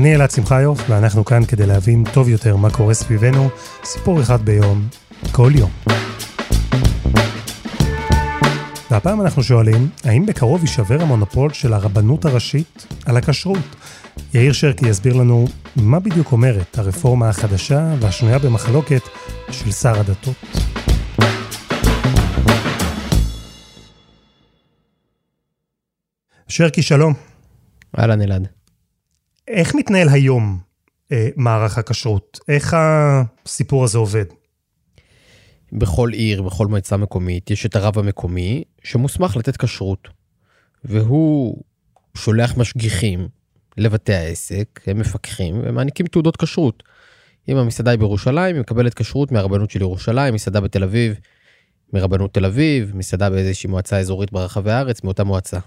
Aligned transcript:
אני 0.00 0.14
אלעד 0.14 0.30
שמחיוף, 0.30 0.90
ואנחנו 0.90 1.24
כאן 1.24 1.44
כדי 1.44 1.66
להבין 1.66 2.04
טוב 2.14 2.28
יותר 2.28 2.56
מה 2.56 2.70
קורה 2.70 2.94
סביבנו, 2.94 3.48
סיפור 3.84 4.20
אחד 4.20 4.42
ביום, 4.42 4.88
כל 5.32 5.52
יום. 5.54 5.70
והפעם 8.90 9.20
אנחנו 9.20 9.42
שואלים, 9.42 9.88
האם 10.04 10.26
בקרוב 10.26 10.60
יישבר 10.60 11.02
המונופול 11.02 11.52
של 11.52 11.72
הרבנות 11.72 12.24
הראשית 12.24 12.86
על 13.06 13.16
הכשרות? 13.16 13.76
יאיר 14.34 14.52
שרקי 14.52 14.88
יסביר 14.88 15.16
לנו 15.16 15.44
מה 15.76 16.00
בדיוק 16.00 16.32
אומרת 16.32 16.78
הרפורמה 16.78 17.28
החדשה 17.28 17.94
והשנויה 18.00 18.38
במחלוקת 18.38 19.02
של 19.50 19.72
שר 19.72 20.00
הדתות. 20.00 20.36
שרקי, 26.48 26.82
שלום. 26.82 27.14
אהלן 27.98 28.22
אלעד. 28.22 28.59
איך 29.50 29.74
מתנהל 29.74 30.08
היום 30.08 30.58
אה, 31.12 31.28
מערך 31.36 31.78
הכשרות? 31.78 32.40
איך 32.48 32.76
הסיפור 32.78 33.84
הזה 33.84 33.98
עובד? 33.98 34.24
בכל 35.72 36.10
עיר, 36.12 36.42
בכל 36.42 36.66
מועצה 36.66 36.96
מקומית, 36.96 37.50
יש 37.50 37.66
את 37.66 37.76
הרב 37.76 37.98
המקומי 37.98 38.64
שמוסמך 38.84 39.36
לתת 39.36 39.56
כשרות. 39.56 40.08
והוא 40.84 41.62
שולח 42.16 42.56
משגיחים 42.56 43.28
לבתי 43.76 44.14
העסק, 44.14 44.80
הם 44.86 44.98
מפקחים 44.98 45.60
ומעניקים 45.64 46.06
תעודות 46.06 46.36
כשרות. 46.36 46.82
אם 47.48 47.56
המסעדה 47.56 47.90
היא 47.90 47.98
בירושלים, 47.98 48.54
היא 48.54 48.60
מקבלת 48.60 48.94
כשרות 48.94 49.32
מהרבנות 49.32 49.70
של 49.70 49.80
ירושלים, 49.80 50.34
מסעדה 50.34 50.60
בתל 50.60 50.82
אביב, 50.82 51.14
מרבנות 51.92 52.34
תל 52.34 52.44
אביב, 52.44 52.92
מסעדה 52.94 53.30
באיזושהי 53.30 53.70
מועצה 53.70 53.98
אזורית 53.98 54.32
ברחבי 54.32 54.70
הארץ, 54.70 55.04
מאותה 55.04 55.24
מועצה. 55.24 55.58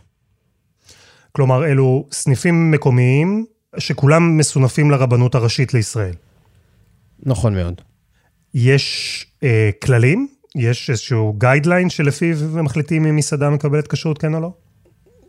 כלומר, 1.31 1.65
אלו 1.65 2.07
סניפים 2.11 2.71
מקומיים 2.71 3.45
שכולם 3.77 4.37
מסונפים 4.37 4.91
לרבנות 4.91 5.35
הראשית 5.35 5.73
לישראל. 5.73 6.13
נכון 7.23 7.55
מאוד. 7.55 7.81
יש 8.53 9.25
אה, 9.43 9.69
כללים? 9.83 10.27
יש 10.55 10.89
איזשהו 10.89 11.33
גיידליין 11.37 11.89
שלפיו 11.89 12.35
מחליטים 12.63 13.05
אם 13.05 13.15
מסעדה 13.15 13.49
מקבלת 13.49 13.87
כשרות 13.87 14.17
כן 14.17 14.33
או 14.33 14.39
לא? 14.39 14.53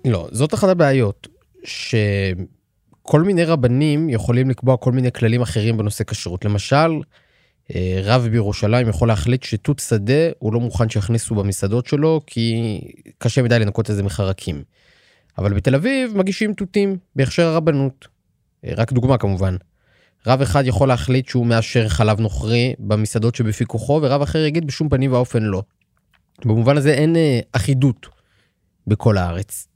לא, 0.05 0.29
זאת 0.33 0.55
אחת 0.55 0.69
הבעיות, 0.69 1.29
שכל 1.65 3.23
מיני 3.23 3.45
רבנים 3.45 4.11
יכולים 4.11 4.51
לקבוע 4.51 4.77
כל 4.77 4.93
מיני 4.93 5.13
כללים 5.13 5.43
אחרים 5.43 5.77
בנושא 5.77 6.05
כשרות. 6.05 6.45
למשל, 6.45 7.01
אה, 7.75 8.01
רב 8.03 8.29
בירושלים 8.31 8.89
יכול 8.89 9.09
להחליט 9.09 9.43
שתות 9.43 9.79
שדה 9.79 10.31
הוא 10.39 10.55
לא 10.55 10.61
מוכן 10.61 10.89
שיכניסו 10.89 11.35
במסעדות 11.35 11.87
שלו 11.87 12.21
כי 12.27 12.81
קשה 13.19 13.43
מדי 13.43 13.59
לנקות 13.59 13.91
את 13.91 13.97
זה 13.97 14.03
מחרקים. 14.03 14.63
אבל 15.39 15.55
בתל 15.55 15.75
אביב 15.75 16.17
מגישים 16.17 16.55
תותים 16.55 16.97
בהכשר 17.17 17.47
הרבנות. 17.47 18.14
אה, 18.65 18.73
רק 18.77 18.93
דוגמה 18.93 19.19
כמובן. 19.19 19.57
רב 20.27 20.41
אחד 20.41 20.63
יכול 20.67 20.89
להחליט 20.89 21.29
שהוא 21.29 21.47
מאשר 21.47 21.89
חלב 21.89 22.21
נוכרי 22.21 22.75
במסעדות 22.79 23.35
שבפיקוחו, 23.35 24.01
ורב 24.03 24.23
אחר 24.23 24.39
יגיד 24.39 24.67
בשום 24.67 24.89
פנים 24.89 25.13
ואופן 25.13 25.43
לא. 25.43 25.63
במובן 26.45 26.77
הזה 26.77 26.93
אין 26.95 27.17
אה, 27.17 27.41
אחידות 27.53 28.09
בכל 28.87 29.19
הארץ. 29.19 29.69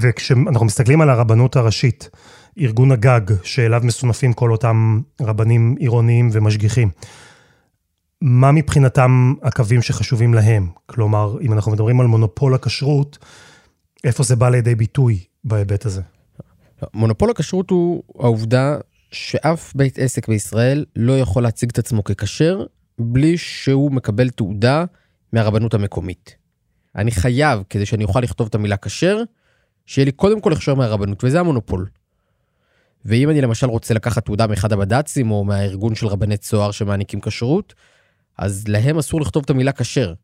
וכשאנחנו 0.00 0.66
מסתכלים 0.66 1.00
על 1.00 1.10
הרבנות 1.10 1.56
הראשית, 1.56 2.10
ארגון 2.58 2.92
הגג 2.92 3.20
שאליו 3.42 3.80
מסונפים 3.84 4.32
כל 4.32 4.52
אותם 4.52 5.00
רבנים 5.20 5.74
עירוניים 5.78 6.28
ומשגיחים, 6.32 6.90
מה 8.20 8.52
מבחינתם 8.52 9.34
הקווים 9.42 9.82
שחשובים 9.82 10.34
להם? 10.34 10.68
כלומר, 10.86 11.40
אם 11.40 11.52
אנחנו 11.52 11.72
מדברים 11.72 12.00
על 12.00 12.06
מונופול 12.06 12.54
הכשרות, 12.54 13.18
איפה 14.04 14.22
זה 14.22 14.36
בא 14.36 14.48
לידי 14.48 14.74
ביטוי 14.74 15.18
בהיבט 15.44 15.86
הזה? 15.86 16.02
מונופול 16.94 17.30
הכשרות 17.30 17.70
הוא 17.70 18.02
העובדה 18.18 18.78
שאף 19.10 19.72
בית 19.76 19.98
עסק 19.98 20.28
בישראל 20.28 20.84
לא 20.96 21.18
יכול 21.18 21.42
להציג 21.42 21.70
את 21.70 21.78
עצמו 21.78 22.04
ככשר 22.04 22.66
בלי 22.98 23.38
שהוא 23.38 23.92
מקבל 23.92 24.30
תעודה 24.30 24.84
מהרבנות 25.32 25.74
המקומית. 25.74 26.36
אני 26.96 27.10
חייב, 27.10 27.62
כדי 27.70 27.86
שאני 27.86 28.04
אוכל 28.04 28.20
לכתוב 28.20 28.46
את 28.46 28.54
המילה 28.54 28.76
כשר, 28.76 29.22
שיהיה 29.86 30.04
לי 30.04 30.12
קודם 30.12 30.40
כל 30.40 30.52
הכשר 30.52 30.74
מהרבנות, 30.74 31.24
וזה 31.24 31.40
המונופול. 31.40 31.88
ואם 33.04 33.30
אני 33.30 33.40
למשל 33.40 33.66
רוצה 33.66 33.94
לקחת 33.94 34.24
תעודה 34.24 34.46
מאחד 34.46 34.72
הבד"צים 34.72 35.30
או 35.30 35.44
מהארגון 35.44 35.94
של 35.94 36.06
רבני 36.06 36.36
צוהר 36.36 36.70
שמעניקים 36.70 37.20
כשרות, 37.20 37.74
אז 38.38 38.68
להם 38.68 38.98
אסור 38.98 39.20
לכתוב 39.20 39.42
את 39.44 39.50
המילה 39.50 39.72
כשר. 39.72 40.14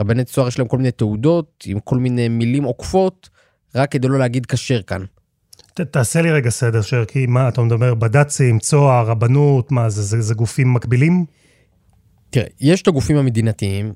רבני 0.00 0.24
צוהר 0.24 0.48
יש 0.48 0.58
להם 0.58 0.68
כל 0.68 0.76
מיני 0.76 0.90
תעודות 0.90 1.64
עם 1.66 1.80
כל 1.80 1.98
מיני 1.98 2.28
מילים 2.28 2.64
עוקפות, 2.64 3.28
רק 3.74 3.92
כדי 3.92 4.08
לא 4.08 4.18
להגיד 4.18 4.46
כשר 4.46 4.82
כאן. 4.82 5.04
ת, 5.74 5.80
תעשה 5.80 6.22
לי 6.22 6.30
רגע 6.30 6.50
סדר, 6.50 6.82
שרקי, 6.82 7.26
מה, 7.26 7.48
אתה 7.48 7.62
מדבר 7.62 7.94
בד"צים, 7.94 8.58
צוהר, 8.58 9.06
רבנות, 9.06 9.72
מה, 9.72 9.90
זה, 9.90 10.02
זה, 10.02 10.20
זה 10.20 10.34
גופים 10.34 10.74
מקבילים? 10.74 11.24
תראה, 12.30 12.46
יש 12.60 12.82
את 12.82 12.88
הגופים 12.88 13.16
המדינתיים, 13.16 13.92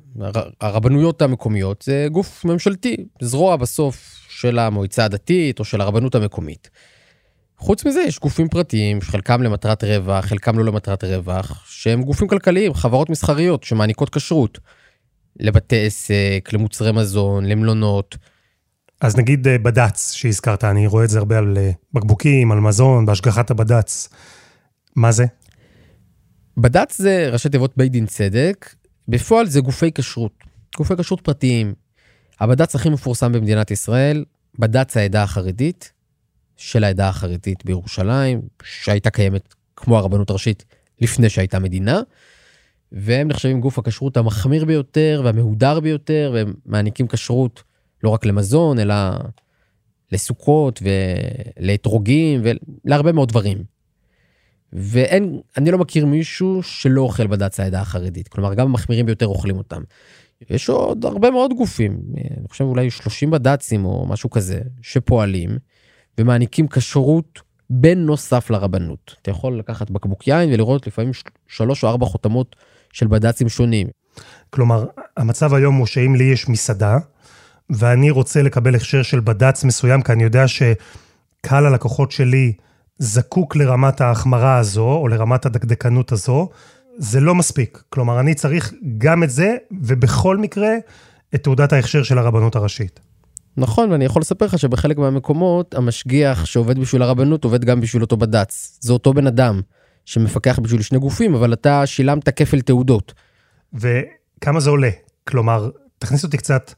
הרבנויות 0.60 1.22
המקומיות, 1.22 1.82
זה 1.82 2.06
גוף 2.12 2.44
ממשלתי, 2.44 2.97
זרוע 3.20 3.56
בסוף 3.56 4.26
של 4.28 4.59
המועצה 4.59 5.04
הדתית 5.04 5.59
או 5.59 5.64
של 5.64 5.81
הרבנות 5.81 6.14
המקומית. 6.14 6.70
חוץ 7.59 7.84
מזה, 7.84 8.00
יש 8.00 8.19
גופים 8.19 8.48
פרטיים, 8.48 9.00
חלקם 9.00 9.43
למטרת 9.43 9.84
רווח, 9.84 10.25
חלקם 10.25 10.58
לא 10.58 10.64
למטרת 10.64 11.04
רווח, 11.04 11.64
שהם 11.66 12.03
גופים 12.03 12.28
כלכליים, 12.28 12.75
חברות 12.75 13.10
מסחריות 13.10 13.64
שמעניקות 13.64 14.10
כשרות 14.10 14.58
לבתי 15.41 15.87
עסק, 15.87 16.48
למוצרי 16.53 16.93
מזון, 16.93 17.44
למלונות. 17.44 18.16
אז 19.00 19.16
נגיד 19.16 19.48
אה, 19.48 19.58
בד"ץ 19.58 20.12
שהזכרת, 20.12 20.64
אני 20.64 20.86
רואה 20.86 21.04
את 21.04 21.08
זה 21.08 21.18
הרבה 21.18 21.38
על 21.38 21.58
אה, 21.58 21.70
בקבוקים, 21.92 22.52
על 22.52 22.60
מזון, 22.60 23.06
בהשגחת 23.06 23.50
הבד"ץ. 23.50 24.08
מה 24.96 25.12
זה? 25.12 25.24
בד"ץ 26.56 26.98
זה 26.98 27.28
ראשי 27.32 27.48
תיבות 27.48 27.76
בית 27.76 27.92
דין 27.92 28.06
צדק, 28.06 28.74
בפועל 29.08 29.46
זה 29.46 29.60
גופי 29.60 29.92
כשרות, 29.94 30.32
גופי 30.76 30.94
כשרות 30.98 31.20
פרטיים. 31.20 31.74
הבד"ץ 32.40 32.74
הכי 32.74 32.88
מפורסם 32.88 33.32
במדינת 33.32 33.70
ישראל, 33.70 34.24
בד"ץ 34.58 34.96
העדה 34.96 35.22
החרדית, 35.22 35.92
של 36.56 36.84
העדה 36.84 37.08
החרדית 37.08 37.64
בירושלים, 37.64 38.40
שהייתה 38.62 39.10
קיימת 39.10 39.54
כמו 39.76 39.98
הרבנות 39.98 40.30
הראשית 40.30 40.64
לפני 41.00 41.28
שהייתה 41.28 41.58
מדינה, 41.58 42.00
והם 42.92 43.28
נחשבים 43.28 43.60
גוף 43.60 43.78
הכשרות 43.78 44.16
המחמיר 44.16 44.64
ביותר 44.64 45.22
והמהודר 45.24 45.80
ביותר, 45.80 46.30
והם 46.34 46.54
מעניקים 46.66 47.06
כשרות 47.06 47.62
לא 48.02 48.10
רק 48.10 48.26
למזון, 48.26 48.78
אלא 48.78 48.94
לסוכות 50.12 50.82
ולאתרוגים 50.82 52.42
ולהרבה 52.84 53.12
מאוד 53.12 53.28
דברים. 53.28 53.58
ואין, 54.72 55.40
אני 55.56 55.70
לא 55.70 55.78
מכיר 55.78 56.06
מישהו 56.06 56.62
שלא 56.62 57.02
אוכל 57.02 57.26
בד"ץ 57.26 57.60
העדה 57.60 57.80
החרדית. 57.80 58.28
כלומר, 58.28 58.54
גם 58.54 58.66
המחמירים 58.66 59.06
ביותר 59.06 59.26
אוכלים 59.26 59.58
אותם. 59.58 59.82
יש 60.50 60.68
עוד 60.68 61.04
הרבה 61.04 61.30
מאוד 61.30 61.52
גופים, 61.54 62.00
אני 62.16 62.48
חושב 62.48 62.64
אולי 62.64 62.90
30 62.90 63.30
בד"צים 63.30 63.84
או 63.84 64.06
משהו 64.06 64.30
כזה, 64.30 64.60
שפועלים 64.82 65.58
ומעניקים 66.18 66.68
כשרות 66.68 67.40
בנוסף 67.70 68.50
לרבנות. 68.50 69.16
אתה 69.22 69.30
יכול 69.30 69.58
לקחת 69.58 69.90
בקבוק 69.90 70.26
יין 70.26 70.52
ולראות 70.52 70.86
לפעמים 70.86 71.10
שלוש 71.46 71.84
או 71.84 71.88
ארבע 71.88 72.06
חותמות 72.06 72.56
של 72.92 73.06
בד"צים 73.06 73.49
שונים. 73.49 73.87
כלומר, 74.50 74.87
המצב 75.16 75.54
היום 75.54 75.75
הוא 75.75 75.87
שאם 75.87 76.14
לי 76.14 76.25
יש 76.25 76.49
מסעדה, 76.49 76.96
ואני 77.70 78.10
רוצה 78.10 78.42
לקבל 78.42 78.74
הכשר 78.74 79.02
של 79.02 79.20
בד"ץ 79.20 79.64
מסוים, 79.64 80.02
כי 80.02 80.12
אני 80.12 80.24
יודע 80.24 80.44
שקהל 80.48 81.66
הלקוחות 81.66 82.12
שלי 82.12 82.52
זקוק 82.98 83.56
לרמת 83.56 84.00
ההחמרה 84.00 84.58
הזו, 84.58 84.92
או 84.92 85.08
לרמת 85.08 85.46
הדקדקנות 85.46 86.12
הזו, 86.12 86.48
זה 86.98 87.20
לא 87.20 87.34
מספיק. 87.34 87.82
כלומר, 87.88 88.20
אני 88.20 88.34
צריך 88.34 88.72
גם 88.98 89.22
את 89.22 89.30
זה, 89.30 89.56
ובכל 89.82 90.36
מקרה, 90.36 90.70
את 91.34 91.42
תעודת 91.42 91.72
ההכשר 91.72 92.02
של 92.02 92.18
הרבנות 92.18 92.56
הראשית. 92.56 93.00
נכון, 93.56 93.92
ואני 93.92 94.04
יכול 94.04 94.20
לספר 94.20 94.44
לך 94.46 94.58
שבחלק 94.58 94.98
מהמקומות, 94.98 95.74
המשגיח 95.74 96.44
שעובד 96.44 96.78
בשביל 96.78 97.02
הרבנות 97.02 97.44
עובד 97.44 97.64
גם 97.64 97.80
בשביל 97.80 98.02
אותו 98.02 98.16
בד"ץ. 98.16 98.78
זה 98.80 98.92
אותו 98.92 99.14
בן 99.14 99.26
אדם 99.26 99.60
שמפקח 100.04 100.58
בשביל 100.58 100.82
שני 100.82 100.98
גופים, 100.98 101.34
אבל 101.34 101.52
אתה 101.52 101.86
שילמת 101.86 102.28
כפל 102.28 102.60
תעודות. 102.60 103.14
וכמה 103.74 104.60
זה 104.60 104.70
עולה? 104.70 104.90
כלומר, 105.28 105.70
תכניס 105.98 106.24
אותי 106.24 106.36
קצת 106.36 106.72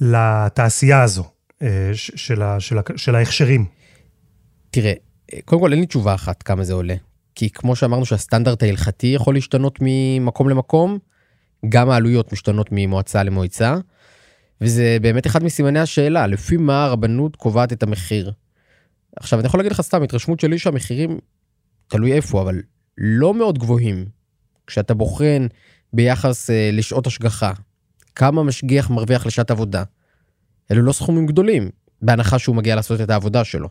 לתעשייה 0.00 1.02
הזו 1.02 1.24
אה, 1.62 1.90
של, 1.94 2.42
ה, 2.42 2.60
של, 2.60 2.78
ה, 2.78 2.82
של 2.96 3.14
ההכשרים? 3.14 3.66
תראה, 4.70 4.92
קודם 5.44 5.60
כל 5.60 5.72
אין 5.72 5.80
לי 5.80 5.86
תשובה 5.86 6.14
אחת 6.14 6.42
כמה 6.42 6.64
זה 6.64 6.72
עולה. 6.72 6.94
כי 7.34 7.50
כמו 7.50 7.76
שאמרנו 7.76 8.06
שהסטנדרט 8.06 8.62
ההלכתי 8.62 9.06
יכול 9.06 9.34
להשתנות 9.34 9.78
ממקום 9.80 10.48
למקום, 10.48 10.98
גם 11.68 11.90
העלויות 11.90 12.32
משתנות 12.32 12.68
ממועצה 12.72 13.22
למועצה, 13.22 13.76
וזה 14.60 14.96
באמת 15.02 15.26
אחד 15.26 15.42
מסימני 15.42 15.78
השאלה, 15.78 16.26
לפי 16.26 16.56
מה 16.56 16.84
הרבנות 16.84 17.36
קובעת 17.36 17.72
את 17.72 17.82
המחיר. 17.82 18.32
עכשיו 19.16 19.38
אני 19.38 19.46
יכול 19.46 19.60
להגיד 19.60 19.72
לך 19.72 19.80
סתם, 19.80 20.02
התרשמות 20.02 20.40
שלי 20.40 20.58
שהמחירים, 20.58 21.18
תלוי 21.88 22.12
איפה, 22.12 22.42
אבל 22.42 22.62
לא 22.98 23.34
מאוד 23.34 23.58
גבוהים. 23.58 24.06
כשאתה 24.66 24.94
בוחן 24.94 25.46
ביחס 25.92 26.50
אה, 26.50 26.70
לשעות 26.72 27.06
השגחה, 27.06 27.52
כמה 28.20 28.42
משגיח 28.42 28.90
מרוויח 28.90 29.26
לשעת 29.26 29.50
עבודה. 29.50 29.82
אלו 30.70 30.82
לא 30.82 30.92
סכומים 30.92 31.26
גדולים, 31.26 31.70
בהנחה 32.02 32.38
שהוא 32.38 32.56
מגיע 32.56 32.74
לעשות 32.74 33.00
את 33.00 33.10
העבודה 33.10 33.44
שלו. 33.44 33.68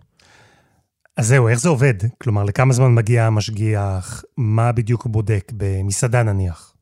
אז 1.18 1.28
זהו, 1.28 1.48
איך 1.48 1.60
זה 1.60 1.70
עובד? 1.70 1.94
כלומר, 2.18 2.44
לכמה 2.44 2.74
זמן 2.74 2.96
מגיע 2.96 3.26
המשגיח? 3.26 4.24
מה 4.38 4.72
בדיוק 4.72 5.04
הוא 5.04 5.12
בודק? 5.12 5.52
במסעדה 5.58 6.24
נניח. 6.24 6.74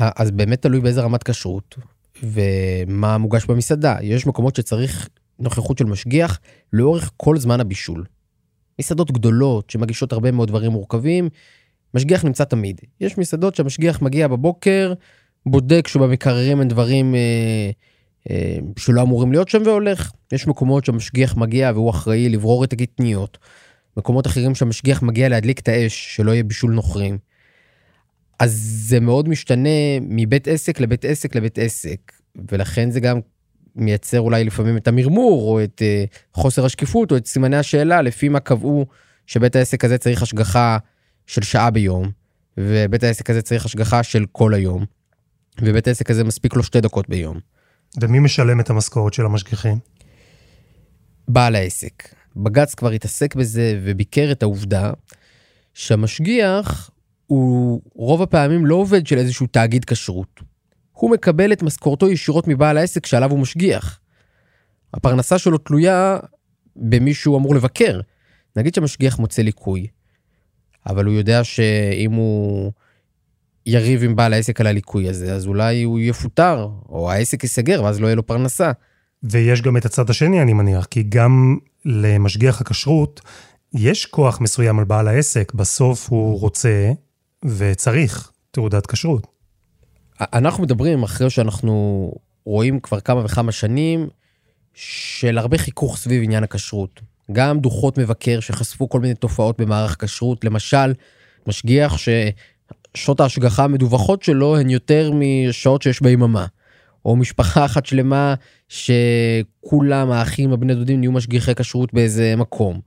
אז 0.00 0.30
באמת 0.30 0.62
תלוי 0.62 0.80
באיזה 0.80 1.00
רמת 1.00 1.22
כשרות 1.22 1.78
ומה 2.22 3.18
מוגש 3.18 3.46
במסעדה. 3.46 3.96
יש 4.02 4.26
מקומות 4.26 4.56
שצריך 4.56 5.08
נוכחות 5.38 5.78
של 5.78 5.84
משגיח 5.84 6.40
לאורך 6.72 7.10
כל 7.16 7.38
זמן 7.38 7.60
הבישול. 7.60 8.04
מסעדות 8.80 9.10
גדולות 9.10 9.70
שמגישות 9.70 10.12
הרבה 10.12 10.30
מאוד 10.30 10.48
דברים 10.48 10.72
מורכבים, 10.72 11.28
משגיח 11.94 12.24
נמצא 12.24 12.44
תמיד. 12.44 12.80
יש 13.00 13.18
מסעדות 13.18 13.54
שהמשגיח 13.54 14.02
מגיע 14.02 14.28
בבוקר, 14.28 14.92
בודק 15.46 15.88
שבמקררים 15.88 16.60
אין 16.60 16.68
דברים 16.68 17.14
אה, 17.14 17.70
אה, 18.30 18.58
שלא 18.78 19.02
אמורים 19.02 19.32
להיות 19.32 19.48
שם 19.48 19.62
והולך. 19.64 20.12
יש 20.32 20.46
מקומות 20.46 20.84
שהמשגיח 20.84 21.36
מגיע 21.36 21.70
והוא 21.74 21.90
אחראי 21.90 22.28
לברור 22.28 22.64
את 22.64 22.72
הקטניות. 22.72 23.38
מקומות 23.96 24.26
אחרים 24.26 24.54
שהמשגיח 24.54 25.02
מגיע 25.02 25.28
להדליק 25.28 25.58
את 25.58 25.68
האש, 25.68 26.16
שלא 26.16 26.32
יהיה 26.32 26.42
בישול 26.42 26.72
נוכרים. 26.72 27.18
אז 28.38 28.52
זה 28.88 29.00
מאוד 29.00 29.28
משתנה 29.28 30.00
מבית 30.00 30.48
עסק 30.48 30.80
לבית 30.80 31.04
עסק 31.04 31.34
לבית 31.34 31.58
עסק, 31.58 32.12
ולכן 32.50 32.90
זה 32.90 33.00
גם 33.00 33.20
מייצר 33.76 34.20
אולי 34.20 34.44
לפעמים 34.44 34.76
את 34.76 34.88
המרמור, 34.88 35.50
או 35.50 35.64
את 35.64 35.82
uh, 35.82 36.16
חוסר 36.34 36.64
השקיפות, 36.64 37.12
או 37.12 37.16
את 37.16 37.26
סימני 37.26 37.56
השאלה, 37.56 38.02
לפי 38.02 38.28
מה 38.28 38.40
קבעו 38.40 38.86
שבית 39.26 39.56
העסק 39.56 39.84
הזה 39.84 39.98
צריך 39.98 40.22
השגחה 40.22 40.78
של 41.26 41.42
שעה 41.42 41.70
ביום, 41.70 42.10
ובית 42.58 43.02
העסק 43.02 43.30
הזה 43.30 43.42
צריך 43.42 43.64
השגחה 43.64 44.02
של 44.02 44.24
כל 44.32 44.54
היום, 44.54 44.84
ובית 45.62 45.88
העסק 45.88 46.10
הזה 46.10 46.24
מספיק 46.24 46.56
לו 46.56 46.62
שתי 46.62 46.80
דקות 46.80 47.08
ביום. 47.08 47.40
ומי 48.00 48.18
משלם 48.18 48.60
את 48.60 48.70
המשכורת 48.70 49.14
של 49.14 49.24
המשגיחים? 49.24 49.78
בעל 51.28 51.54
העסק. 51.54 52.14
בג"ץ 52.36 52.74
כבר 52.74 52.90
התעסק 52.90 53.34
בזה 53.34 53.80
וביקר 53.82 54.32
את 54.32 54.42
העובדה 54.42 54.92
שהמשגיח 55.74 56.90
הוא 57.26 57.82
רוב 57.94 58.22
הפעמים 58.22 58.66
לא 58.66 58.74
עובד 58.74 59.06
של 59.06 59.18
איזשהו 59.18 59.46
תאגיד 59.46 59.84
כשרות. 59.84 60.40
הוא 60.92 61.10
מקבל 61.10 61.52
את 61.52 61.62
משכורתו 61.62 62.10
ישירות 62.10 62.48
מבעל 62.48 62.78
העסק 62.78 63.06
שעליו 63.06 63.30
הוא 63.30 63.38
משגיח. 63.38 64.00
הפרנסה 64.94 65.38
שלו 65.38 65.58
תלויה 65.58 66.18
במי 66.76 67.14
שהוא 67.14 67.38
אמור 67.38 67.54
לבקר. 67.54 68.00
נגיד 68.56 68.74
שהמשגיח 68.74 69.18
מוצא 69.18 69.42
ליקוי, 69.42 69.86
אבל 70.86 71.04
הוא 71.04 71.14
יודע 71.14 71.44
שאם 71.44 72.12
הוא 72.12 72.72
יריב 73.66 74.02
עם 74.02 74.16
בעל 74.16 74.32
העסק 74.32 74.60
על 74.60 74.66
הליקוי 74.66 75.08
הזה, 75.08 75.34
אז 75.34 75.46
אולי 75.46 75.82
הוא 75.82 76.00
יפוטר, 76.00 76.68
או 76.88 77.10
העסק 77.10 77.42
ייסגר, 77.42 77.82
ואז 77.82 78.00
לא 78.00 78.06
יהיה 78.06 78.16
לו 78.16 78.26
פרנסה. 78.26 78.72
ויש 79.22 79.62
גם 79.62 79.76
את 79.76 79.84
הצד 79.84 80.10
השני, 80.10 80.42
אני 80.42 80.52
מניח, 80.52 80.84
כי 80.84 81.02
גם 81.02 81.56
למשגיח 81.84 82.60
הכשרות 82.60 83.20
יש 83.74 84.06
כוח 84.06 84.40
מסוים 84.40 84.78
על 84.78 84.84
בעל 84.84 85.08
העסק, 85.08 85.52
בסוף 85.54 86.10
הוא 86.10 86.40
רוצה 86.40 86.92
וצריך 87.44 88.30
תעודת 88.50 88.86
כשרות. 88.86 89.26
אנחנו 90.20 90.62
מדברים 90.62 91.02
אחרי 91.02 91.30
שאנחנו 91.30 92.12
רואים 92.44 92.80
כבר 92.80 93.00
כמה 93.00 93.24
וכמה 93.24 93.52
שנים 93.52 94.08
של 94.74 95.38
הרבה 95.38 95.58
חיכוך 95.58 95.96
סביב 95.96 96.22
עניין 96.22 96.44
הכשרות. 96.44 97.00
גם 97.32 97.60
דוחות 97.60 97.98
מבקר 97.98 98.40
שחשפו 98.40 98.88
כל 98.88 99.00
מיני 99.00 99.14
תופעות 99.14 99.60
במערך 99.60 99.96
כשרות, 100.04 100.44
למשל, 100.44 100.92
משגיח 101.46 101.96
ששעות 102.96 103.20
ההשגחה 103.20 103.64
המדווחות 103.64 104.22
שלו 104.22 104.56
הן 104.56 104.70
יותר 104.70 105.10
משעות 105.14 105.82
שיש 105.82 106.02
ביממה. 106.02 106.46
או 107.04 107.16
משפחה 107.16 107.64
אחת 107.64 107.86
שלמה 107.86 108.34
שכולם, 108.68 110.10
האחים, 110.10 110.52
הבני 110.52 110.74
דודים, 110.74 111.00
נהיו 111.00 111.12
משגיחי 111.12 111.54
כשרות 111.54 111.94
באיזה 111.94 112.36
מקום. 112.36 112.80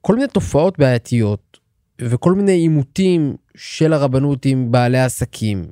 כל 0.00 0.14
מיני 0.14 0.28
תופעות 0.28 0.78
בעייתיות 0.78 1.58
וכל 2.00 2.32
מיני 2.34 2.52
עימותים 2.52 3.36
של 3.56 3.92
הרבנות 3.92 4.44
עם 4.44 4.72
בעלי 4.72 5.00
עסקים, 5.00 5.70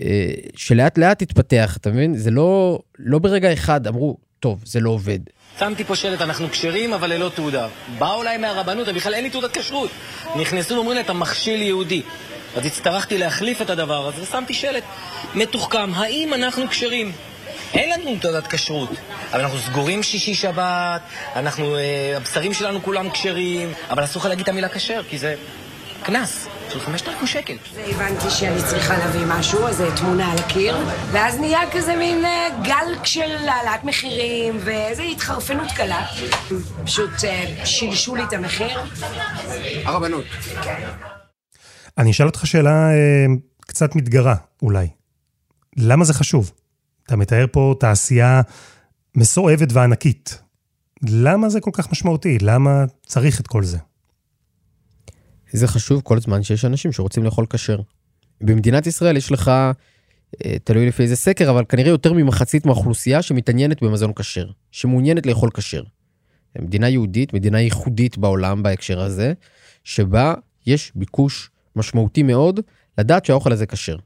אה, 0.00 0.30
שלאט 0.54 0.98
לאט 0.98 1.22
התפתח, 1.22 1.76
אתה 1.80 1.90
מבין? 1.90 2.14
זה 2.14 2.30
לא, 2.30 2.78
לא 2.98 3.18
ברגע 3.18 3.52
אחד 3.52 3.86
אמרו, 3.86 4.16
טוב, 4.40 4.62
זה 4.66 4.80
לא 4.80 4.90
עובד. 4.90 5.18
שמתי 5.58 5.84
פה 5.84 5.96
שלט, 5.96 6.20
אנחנו 6.20 6.50
כשרים 6.50 6.92
אבל 6.92 7.12
ללא 7.12 7.30
תעודה. 7.34 7.68
באו 7.98 8.22
אליי 8.22 8.36
מהרבנות, 8.36 8.88
בכלל 8.88 9.14
אין 9.14 9.24
לי 9.24 9.30
תעודת 9.30 9.56
כשרות. 9.56 9.90
נכנסו 10.36 10.74
ואומרים 10.74 10.96
לי, 10.96 11.02
אתה 11.02 11.12
מכשיל 11.12 11.62
יהודי. 11.62 12.02
אז 12.56 12.66
הצטרכתי 12.66 13.18
להחליף 13.18 13.62
את 13.62 13.70
הדבר 13.70 14.08
הזה, 14.08 14.22
ושמתי 14.22 14.54
שלט 14.54 14.84
מתוחכם, 15.34 15.94
האם 15.94 16.34
אנחנו 16.34 16.68
כשרים? 16.68 17.12
אין 17.74 17.90
לנו 17.90 18.16
תעודת 18.20 18.46
כשרות, 18.46 18.90
אבל 19.32 19.40
אנחנו 19.40 19.58
סגורים 19.58 20.02
שישי 20.02 20.34
שבת, 20.34 21.00
אנחנו, 21.36 21.76
אה, 21.76 22.16
הבשרים 22.16 22.54
שלנו 22.54 22.82
כולם 22.82 23.10
כשרים, 23.10 23.72
אבל 23.90 24.04
אסור 24.04 24.20
לך 24.20 24.28
להגיד 24.28 24.42
את 24.42 24.48
המילה 24.48 24.68
כשר, 24.68 25.00
כי 25.10 25.18
זה 25.18 25.34
קנס. 26.04 26.48
של 26.68 26.80
5,000 26.80 27.26
שקל. 27.26 27.56
והבנתי 27.74 28.30
שאני 28.30 28.60
צריכה 28.68 28.98
להביא 28.98 29.26
משהו, 29.28 29.66
אז 29.66 29.82
תמונה 29.96 30.32
על 30.32 30.38
הקיר, 30.38 30.76
ואז 31.12 31.38
נהיה 31.40 31.60
כזה 31.72 31.96
מין 31.96 32.24
אה, 32.24 32.48
גל 32.64 33.04
של 33.04 33.48
העלאת 33.48 33.84
מחירים, 33.84 34.58
ואיזו 34.64 35.02
התחרפנות 35.02 35.72
קלה. 35.76 36.06
פשוט 36.84 37.10
אה, 37.24 37.66
שילשו 37.66 38.16
לי 38.16 38.22
את 38.24 38.32
המחיר. 38.32 38.80
הרבנות. 39.84 40.24
אני 41.98 42.10
אשאל 42.10 42.26
אותך 42.26 42.46
שאלה 42.46 42.90
אה, 42.90 43.26
קצת 43.60 43.96
מתגרה, 43.96 44.34
אולי. 44.62 44.88
למה 45.76 46.04
זה 46.04 46.14
חשוב? 46.14 46.52
אתה 47.06 47.16
מתאר 47.16 47.46
פה 47.52 47.74
תעשייה 47.80 48.40
מסואבת 49.16 49.72
וענקית. 49.72 50.38
למה 51.08 51.48
זה 51.48 51.60
כל 51.60 51.70
כך 51.72 51.92
משמעותי? 51.92 52.38
למה 52.40 52.84
צריך 53.06 53.40
את 53.40 53.46
כל 53.46 53.64
זה? 53.64 53.78
זה 55.56 55.68
חשוב 55.68 56.02
כל 56.04 56.20
זמן 56.20 56.42
שיש 56.42 56.64
אנשים 56.64 56.92
שרוצים 56.92 57.24
לאכול 57.24 57.46
כשר. 57.50 57.80
במדינת 58.40 58.86
ישראל 58.86 59.16
יש 59.16 59.32
לך, 59.32 59.48
אה, 60.44 60.56
תלוי 60.64 60.86
לפי 60.86 61.02
איזה 61.02 61.16
סקר, 61.16 61.50
אבל 61.50 61.64
כנראה 61.68 61.90
יותר 61.90 62.12
ממחצית 62.12 62.66
מהאוכלוסייה 62.66 63.22
שמתעניינת 63.22 63.82
במזון 63.82 64.12
כשר, 64.12 64.46
שמעוניינת 64.70 65.26
לאכול 65.26 65.50
כשר. 65.54 65.82
מדינה 66.58 66.88
יהודית, 66.88 67.34
מדינה 67.34 67.60
ייחודית 67.60 68.18
בעולם 68.18 68.62
בהקשר 68.62 69.00
הזה, 69.00 69.32
שבה 69.84 70.34
יש 70.66 70.92
ביקוש 70.94 71.50
משמעותי 71.76 72.22
מאוד 72.22 72.60
לדעת 72.98 73.24
שהאוכל 73.24 73.52
הזה 73.52 73.66
כשר. 73.66 73.96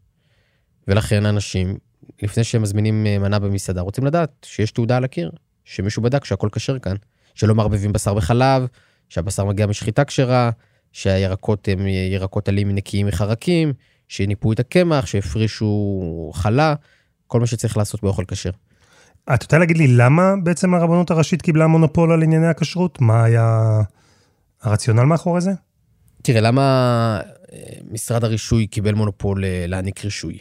ולכן 0.88 1.26
אנשים, 1.26 1.78
לפני 2.23 2.45
שהם 2.45 2.62
מזמינים 2.62 3.07
אה, 3.07 3.19
מנה 3.19 3.38
במסעדה, 3.38 3.81
רוצים 3.81 4.07
לדעת 4.07 4.31
שיש 4.43 4.71
תעודה 4.71 4.97
על 4.97 5.05
הקיר, 5.05 5.31
שמישהו 5.64 6.02
בדק 6.02 6.25
שהכל 6.25 6.49
כשר 6.52 6.78
כאן, 6.78 6.97
שלא 7.35 7.55
מערבבים 7.55 7.93
בשר 7.93 8.14
בחלב, 8.14 8.67
שהבשר 9.09 9.45
מגיע 9.45 9.67
משחיטה 9.67 10.05
כשרה, 10.05 10.50
שהירקות 10.92 11.68
הם 11.68 11.87
ירקות 11.87 12.49
עלים 12.49 12.75
נקיים 12.75 13.07
מחרקים, 13.07 13.73
שניפו 14.09 14.52
את 14.52 14.61
הקמח, 14.61 15.07
שהפרישו 15.07 16.30
חלה, 16.35 16.75
כל 17.26 17.40
מה 17.40 17.47
שצריך 17.47 17.76
לעשות 17.76 18.02
באוכל 18.02 18.25
כשר. 18.28 18.50
אתה 19.35 19.45
יודע 19.45 19.59
להגיד 19.59 19.76
לי 19.76 19.87
למה 19.87 20.35
בעצם 20.42 20.75
הרבנות 20.75 21.11
הראשית 21.11 21.42
קיבלה 21.42 21.66
מונופול 21.66 22.12
על 22.12 22.23
ענייני 22.23 22.47
הכשרות? 22.47 23.00
מה 23.00 23.25
היה 23.25 23.80
הרציונל 24.62 25.02
מאחורי 25.02 25.40
זה? 25.40 25.52
תראה, 26.23 26.40
למה 26.40 26.62
אה, 27.52 27.59
משרד 27.90 28.25
הרישוי 28.25 28.66
קיבל 28.66 28.95
מונופול 28.95 29.45
אה, 29.45 29.64
להעניק 29.68 30.04
רישוי? 30.04 30.38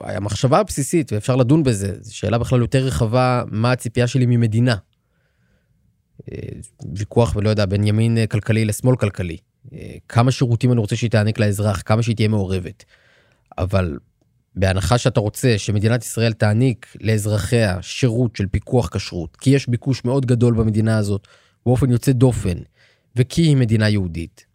המחשבה 0.00 0.58
הבסיסית, 0.58 1.12
ואפשר 1.12 1.36
לדון 1.36 1.62
בזה, 1.62 1.92
זו 2.00 2.16
שאלה 2.16 2.38
בכלל 2.38 2.60
יותר 2.60 2.78
רחבה, 2.78 3.42
מה 3.50 3.72
הציפייה 3.72 4.06
שלי 4.06 4.26
ממדינה. 4.26 4.76
ויכוח, 6.94 7.36
לא 7.36 7.50
יודע, 7.50 7.66
בין 7.66 7.86
ימין 7.86 8.26
כלכלי 8.26 8.64
לשמאל 8.64 8.96
כלכלי. 8.96 9.36
כמה 10.08 10.30
שירותים 10.30 10.72
אני 10.72 10.80
רוצה 10.80 10.96
שהיא 10.96 11.10
תעניק 11.10 11.38
לאזרח, 11.38 11.82
כמה 11.84 12.02
שהיא 12.02 12.16
תהיה 12.16 12.28
מעורבת. 12.28 12.84
אבל 13.58 13.98
בהנחה 14.56 14.98
שאתה 14.98 15.20
רוצה 15.20 15.58
שמדינת 15.58 16.02
ישראל 16.04 16.32
תעניק 16.32 16.96
לאזרחיה 17.00 17.82
שירות 17.82 18.36
של 18.36 18.46
פיקוח 18.46 18.88
כשרות, 18.88 19.36
כי 19.36 19.50
יש 19.50 19.68
ביקוש 19.68 20.04
מאוד 20.04 20.26
גדול 20.26 20.54
במדינה 20.54 20.98
הזאת, 20.98 21.28
באופן 21.66 21.90
יוצא 21.90 22.12
דופן, 22.12 22.58
וכי 23.16 23.42
היא 23.42 23.56
מדינה 23.56 23.88
יהודית, 23.88 24.46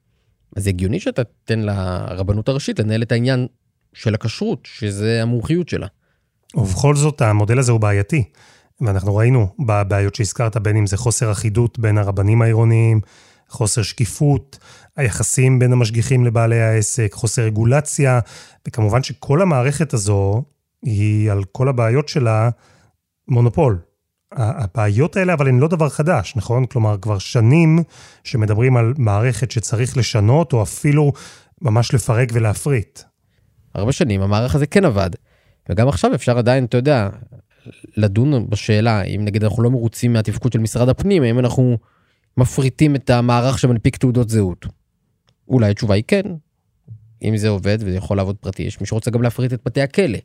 אז 0.56 0.68
הגיוני 0.68 1.00
שאתה 1.00 1.24
תיתן 1.24 1.60
לרבנות 1.60 2.50
הראשית 2.50 2.80
לנהל 2.80 3.02
את 3.02 3.12
העניין 3.12 3.48
של 3.94 4.14
הכשרות, 4.14 4.68
שזה 4.74 5.22
המומחיות 5.22 5.70
שלה. 5.70 5.88
ובכל 6.56 6.96
זאת, 6.96 7.22
המודל 7.22 7.60
הזה 7.60 7.72
הוא 7.72 7.80
בעייתי. 7.80 8.24
ואנחנו 8.82 9.16
ראינו 9.16 9.48
בבעיות 9.60 10.16
שהזכרת, 10.16 10.58
בין 10.58 10.78
אם 10.78 10.88
זה 10.88 10.98
חוסר 10.98 11.32
אחידות 11.32 11.80
בין 11.80 11.98
הרבנים 11.98 12.42
העירוניים, 12.42 13.02
חוסר 13.50 13.82
שקיפות, 13.82 14.58
היחסים 14.96 15.60
בין 15.60 15.74
המשגיחים 15.74 16.26
לבעלי 16.26 16.62
העסק, 16.62 17.14
חוסר 17.14 17.42
רגולציה, 17.42 18.20
וכמובן 18.68 19.04
שכל 19.04 19.42
המערכת 19.42 19.94
הזו 19.94 20.44
היא 20.82 21.32
על 21.32 21.44
כל 21.44 21.70
הבעיות 21.70 22.10
שלה 22.10 22.50
מונופול. 23.28 23.80
הבעיות 24.32 25.18
האלה 25.18 25.34
אבל 25.34 25.48
הן 25.48 25.60
לא 25.60 25.68
דבר 25.68 25.90
חדש, 25.90 26.34
נכון? 26.36 26.66
כלומר, 26.66 26.98
כבר 27.02 27.18
שנים 27.18 27.80
שמדברים 28.24 28.78
על 28.78 28.94
מערכת 28.98 29.52
שצריך 29.52 29.98
לשנות, 29.98 30.54
או 30.54 30.64
אפילו 30.64 31.14
ממש 31.62 31.94
לפרק 31.94 32.30
ולהפריט. 32.34 33.00
הרבה 33.76 33.92
שנים 33.92 34.22
המערך 34.22 34.56
הזה 34.56 34.66
כן 34.66 34.86
עבד. 34.86 35.10
וגם 35.70 35.88
עכשיו 35.88 36.16
אפשר 36.16 36.38
עדיין, 36.38 36.66
אתה 36.66 36.78
יודע, 36.78 37.10
לדון 37.98 38.50
בשאלה 38.50 39.02
אם 39.02 39.22
נגיד 39.26 39.44
אנחנו 39.44 39.64
לא 39.64 39.72
מרוצים 39.72 40.14
מהתפקוד 40.14 40.54
של 40.54 40.60
משרד 40.60 40.90
הפנים, 40.90 41.24
האם 41.24 41.40
אנחנו 41.40 41.78
מפריטים 42.38 42.96
את 42.96 43.10
המערך 43.10 43.60
שמנפיק 43.60 43.98
תעודות 43.98 44.30
זהות. 44.30 44.66
אולי 45.48 45.72
התשובה 45.72 45.96
היא 45.96 46.04
כן. 46.08 46.24
אם 47.24 47.38
זה 47.38 47.50
עובד 47.50 47.78
וזה 47.82 47.98
יכול 47.98 48.18
לעבוד 48.18 48.36
פרטי, 48.36 48.64
יש 48.64 48.82
מי 48.82 48.88
שרוצה 48.88 49.12
גם 49.12 49.22
להפריט 49.22 49.54
את 49.54 49.60
בתי 49.66 49.82
הכלא. 49.82 50.18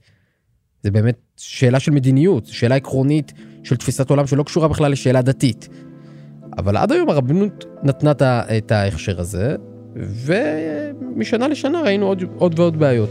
זה 0.82 0.90
באמת 0.90 1.18
שאלה 1.36 1.80
של 1.80 1.92
מדיניות, 1.92 2.46
שאלה 2.46 2.74
עקרונית 2.74 3.32
של 3.64 3.76
תפיסת 3.76 4.10
עולם 4.10 4.26
שלא 4.26 4.42
קשורה 4.42 4.68
בכלל 4.68 4.92
לשאלה 4.92 5.22
דתית. 5.22 5.68
אבל 6.58 6.76
עד 6.76 6.92
היום 6.92 7.10
הרבנות 7.10 7.64
נתנה 7.82 8.12
את 8.58 8.72
ההכשר 8.72 9.20
הזה, 9.20 9.56
ומשנה 9.96 11.48
לשנה 11.48 11.80
ראינו 11.80 12.06
עוד, 12.06 12.22
עוד 12.38 12.58
ועוד 12.58 12.78
בעיות. 12.78 13.10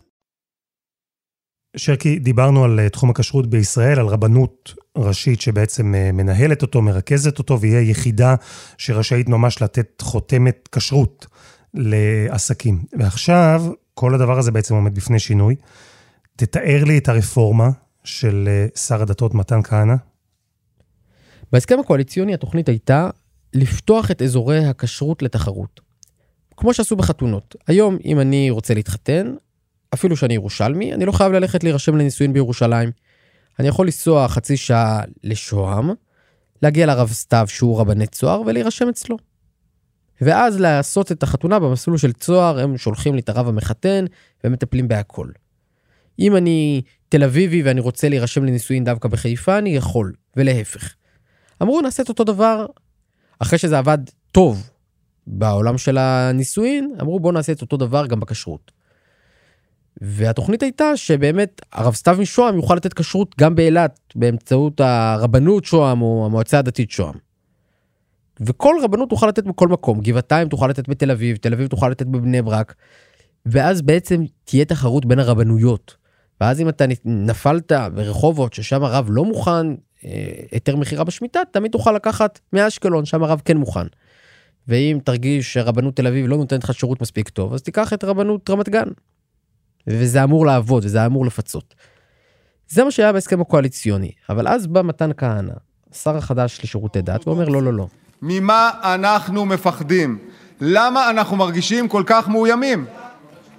שרקי, 1.77 2.19
דיברנו 2.19 2.63
על 2.63 2.79
אה, 2.79 2.89
תחום 2.89 3.09
הכשרות 3.09 3.47
בישראל, 3.49 3.99
על 3.99 4.07
רבנות 4.07 4.73
ראשית 4.97 5.41
שבעצם 5.41 5.95
אה, 5.95 6.11
מנהלת 6.11 6.61
אותו, 6.61 6.81
מרכזת 6.81 7.39
אותו, 7.39 7.61
והיא 7.61 7.75
היחידה 7.75 8.35
שרשאית 8.77 9.29
ממש 9.29 9.61
לתת 9.61 10.01
חותמת 10.01 10.69
כשרות 10.71 11.27
לעסקים. 11.73 12.83
ועכשיו, 12.99 13.63
כל 13.93 14.15
הדבר 14.15 14.39
הזה 14.39 14.51
בעצם 14.51 14.75
עומד 14.75 14.95
בפני 14.95 15.19
שינוי. 15.19 15.55
תתאר 16.35 16.83
לי 16.83 16.97
את 16.97 17.09
הרפורמה 17.09 17.69
של 18.03 18.47
אה, 18.47 18.67
שר 18.75 19.01
הדתות 19.01 19.33
מתן 19.33 19.61
כהנא. 19.63 19.95
בהסכם 21.51 21.79
הקואליציוני 21.79 22.33
התוכנית 22.33 22.69
הייתה 22.69 23.09
לפתוח 23.53 24.11
את 24.11 24.21
אזורי 24.21 24.65
הכשרות 24.65 25.21
לתחרות. 25.21 25.81
כמו 26.57 26.73
שעשו 26.73 26.95
בחתונות. 26.95 27.55
היום, 27.67 27.97
אם 28.05 28.19
אני 28.19 28.49
רוצה 28.49 28.73
להתחתן, 28.73 29.35
אפילו 29.93 30.17
שאני 30.17 30.33
ירושלמי, 30.33 30.93
אני 30.93 31.05
לא 31.05 31.11
חייב 31.11 31.31
ללכת 31.31 31.63
להירשם 31.63 31.95
לנישואין 31.95 32.33
בירושלים. 32.33 32.91
אני 33.59 33.67
יכול 33.67 33.85
לנסוע 33.85 34.27
חצי 34.27 34.57
שעה 34.57 35.01
לשוהם, 35.23 35.89
להגיע 36.61 36.85
לרב 36.85 37.11
סתיו 37.11 37.45
שהוא 37.49 37.79
רבני 37.79 38.07
צוהר 38.07 38.41
ולהירשם 38.41 38.89
אצלו. 38.89 39.17
ואז 40.21 40.59
לעשות 40.59 41.11
את 41.11 41.23
החתונה 41.23 41.59
במסלול 41.59 41.97
של 41.97 42.13
צוהר, 42.13 42.59
הם 42.59 42.77
שולחים 42.77 43.15
לי 43.15 43.21
את 43.21 43.29
הרב 43.29 43.47
המחתן 43.47 44.05
ומטפלים 44.43 44.87
בהכל. 44.87 45.27
אם 46.19 46.35
אני 46.35 46.81
תל 47.09 47.23
אביבי 47.23 47.63
ואני 47.63 47.79
רוצה 47.79 48.09
להירשם 48.09 48.43
לנישואין 48.43 48.83
דווקא 48.83 49.09
בחיפה, 49.09 49.57
אני 49.57 49.75
יכול, 49.75 50.13
ולהפך. 50.35 50.93
אמרו 51.61 51.81
נעשה 51.81 52.03
את 52.03 52.09
אותו 52.09 52.23
דבר, 52.23 52.65
אחרי 53.39 53.59
שזה 53.59 53.77
עבד 53.77 53.97
טוב 54.31 54.69
בעולם 55.27 55.77
של 55.77 55.97
הנישואין, 55.97 56.95
אמרו 57.01 57.19
בואו 57.19 57.33
נעשה 57.33 57.51
את 57.51 57.61
אותו 57.61 57.77
דבר 57.77 58.07
גם 58.07 58.19
בכשרות. 58.19 58.71
והתוכנית 60.01 60.63
הייתה 60.63 60.97
שבאמת 60.97 61.61
הרב 61.71 61.93
סתיו 61.93 62.17
משוהם 62.19 62.55
יוכל 62.55 62.75
לתת 62.75 62.93
כשרות 62.93 63.35
גם 63.39 63.55
באילת 63.55 63.99
באמצעות 64.15 64.81
הרבנות 64.81 65.65
שוהם 65.65 66.01
או 66.01 66.25
המועצה 66.25 66.59
הדתית 66.59 66.91
שוהם. 66.91 67.15
וכל 68.39 68.75
רבנות 68.83 69.09
תוכל 69.09 69.27
לתת 69.27 69.43
בכל 69.43 69.67
מקום, 69.67 70.01
גבעתיים 70.01 70.49
תוכל 70.49 70.67
לתת 70.67 70.89
בתל 70.89 71.11
אביב, 71.11 71.37
תל 71.37 71.53
אביב 71.53 71.67
תוכל 71.67 71.89
לתת 71.89 72.05
בבני 72.05 72.41
ברק, 72.41 72.75
ואז 73.45 73.81
בעצם 73.81 74.23
תהיה 74.43 74.65
תחרות 74.65 75.05
בין 75.05 75.19
הרבנויות. 75.19 75.95
ואז 76.41 76.61
אם 76.61 76.69
אתה 76.69 76.85
נפלת 77.05 77.71
ברחובות 77.93 78.53
ששם 78.53 78.83
הרב 78.83 79.07
לא 79.09 79.25
מוכן 79.25 79.67
אה, 80.05 80.31
היתר 80.51 80.75
מכירה 80.75 81.03
בשמיטה, 81.03 81.39
תמיד 81.51 81.71
תוכל 81.71 81.91
לקחת 81.91 82.39
מאשקלון, 82.53 83.05
שם 83.05 83.23
הרב 83.23 83.41
כן 83.45 83.57
מוכן. 83.57 83.87
ואם 84.67 84.99
תרגיש 85.03 85.53
שרבנות 85.53 85.95
תל 85.95 86.07
אביב 86.07 86.27
לא 86.27 86.37
נותנת 86.37 86.63
לך 86.63 86.73
שירות 86.73 87.01
מספיק 87.01 87.29
טוב, 87.29 87.53
אז 87.53 87.61
תיקח 87.61 87.93
את 87.93 88.03
רבנות 88.03 88.49
רמת 88.49 88.69
גן. 88.69 88.87
וזה 89.87 90.23
אמור 90.23 90.45
לעבוד, 90.45 90.85
וזה 90.85 91.05
אמור 91.05 91.25
לפצות. 91.25 91.75
זה 92.69 92.83
מה 92.83 92.91
שהיה 92.91 93.13
בהסכם 93.13 93.41
הקואליציוני, 93.41 94.11
אבל 94.29 94.47
אז 94.47 94.67
בא 94.67 94.81
מתן 94.81 95.09
כהנא, 95.17 95.53
השר 95.93 96.17
החדש 96.17 96.59
לשירותי 96.63 97.01
דת, 97.01 97.27
ואומר 97.27 97.49
לא, 97.49 97.61
לא, 97.61 97.73
לא. 97.73 97.87
ממה 98.21 98.71
אנחנו 98.83 99.45
מפחדים? 99.45 100.17
למה 100.61 101.09
אנחנו 101.09 101.37
מרגישים 101.37 101.87
כל 101.87 102.03
כך 102.05 102.27
מאוימים? 102.27 102.85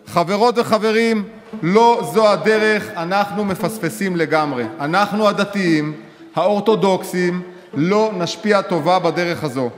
חברות 0.07 0.59
וחברים, 0.59 1.25
לא 1.63 2.11
זו 2.15 2.29
הדרך, 2.33 2.89
אנחנו 2.97 3.45
מפספסים 3.45 4.17
לגמרי. 4.17 4.65
אנחנו 4.81 5.29
הדתיים, 5.29 6.01
האורתודוקסים, 6.35 7.43
לא 7.75 8.11
נשפיע 8.19 8.63
טובה 8.63 8.99
בדרך 8.99 9.45
הזו. 9.45 9.71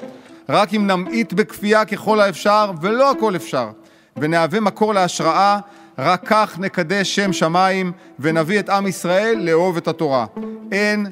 רק 0.49 0.75
אם 0.75 0.87
נמעיט 0.87 1.33
בכפייה 1.33 1.85
ככל 1.85 2.21
האפשר, 2.21 2.73
ולא 2.83 3.11
הכל 3.11 3.37
אפשר, 3.37 3.71
ונהווה 4.17 4.61
מקור 4.61 4.95
להשראה, 4.95 5.59
רק 5.99 6.23
כך 6.27 6.59
נקדש 6.59 7.15
שם 7.15 7.33
שמיים 7.33 7.93
ונביא 8.19 8.61
את 8.61 8.69
עם 8.69 8.87
ישראל 8.87 9.39
לאהוב 9.41 9.77
את 9.77 9.89
התורה. 9.89 10.27
אין 10.73 11.07